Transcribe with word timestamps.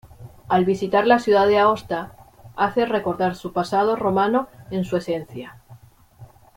Al 0.49 0.65
visitar 0.65 1.05
la 1.05 1.19
ciudad 1.19 1.45
de 1.45 1.59
Aosta, 1.59 2.15
hace 2.55 2.87
recordar 2.87 3.35
su 3.35 3.53
pasado 3.53 3.95
romano 3.95 4.47
en 4.71 4.83
su 4.83 4.97
esencia. 4.97 5.61